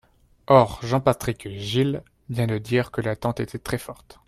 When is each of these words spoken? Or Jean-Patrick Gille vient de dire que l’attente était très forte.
Or 0.47 0.79
Jean-Patrick 0.81 1.47
Gille 1.59 2.01
vient 2.31 2.47
de 2.47 2.57
dire 2.57 2.89
que 2.89 3.01
l’attente 3.01 3.39
était 3.39 3.59
très 3.59 3.77
forte. 3.77 4.19